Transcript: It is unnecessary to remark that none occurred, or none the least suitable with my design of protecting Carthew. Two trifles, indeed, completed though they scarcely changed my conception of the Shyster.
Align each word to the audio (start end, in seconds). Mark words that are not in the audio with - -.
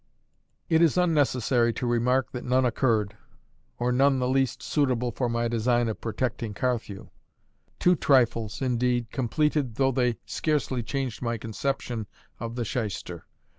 It 0.67 0.81
is 0.81 0.97
unnecessary 0.97 1.71
to 1.73 1.85
remark 1.85 2.31
that 2.31 2.43
none 2.43 2.65
occurred, 2.65 3.15
or 3.77 3.91
none 3.91 4.17
the 4.17 4.27
least 4.27 4.63
suitable 4.63 5.13
with 5.19 5.31
my 5.31 5.47
design 5.47 5.87
of 5.87 6.01
protecting 6.01 6.55
Carthew. 6.55 7.09
Two 7.77 7.95
trifles, 7.95 8.63
indeed, 8.63 9.11
completed 9.11 9.75
though 9.75 9.91
they 9.91 10.17
scarcely 10.25 10.81
changed 10.81 11.21
my 11.21 11.37
conception 11.37 12.07
of 12.39 12.55
the 12.55 12.65
Shyster. 12.65 13.27